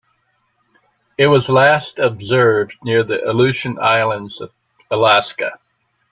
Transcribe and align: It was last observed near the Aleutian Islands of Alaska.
It 1.15 1.27
was 1.27 1.47
last 1.47 1.99
observed 1.99 2.73
near 2.83 3.03
the 3.03 3.23
Aleutian 3.23 3.77
Islands 3.79 4.41
of 4.41 4.51
Alaska. 4.89 5.59